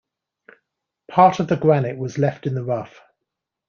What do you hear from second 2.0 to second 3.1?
left in the rough.